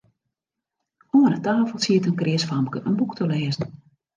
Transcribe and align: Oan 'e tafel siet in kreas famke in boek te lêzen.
Oan 1.17 1.33
'e 1.35 1.39
tafel 1.45 1.79
siet 1.83 2.07
in 2.09 2.19
kreas 2.19 2.45
famke 2.49 2.79
in 2.87 2.95
boek 2.99 3.11
te 3.15 3.23
lêzen. 3.31 3.65